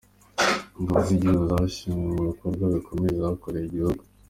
Ingabo 0.79 1.01
z’igihugu 1.07 1.43
zashimwe 1.51 2.09
ku 2.15 2.21
bikorwa 2.31 2.65
bikomeye 2.75 3.11
zakoreye 3.21 3.65
igihugu. 3.67 4.01